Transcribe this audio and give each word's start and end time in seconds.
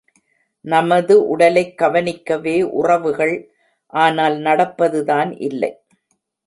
நமது 0.65 1.27
உடலைக் 1.27 1.77
கவனிக்கவே 1.77 2.63
உறவுகள் 2.63 3.35
ஆனால் 3.93 4.37
நடப்பதுதான் 4.39 5.35
இல்லை. 5.41 5.71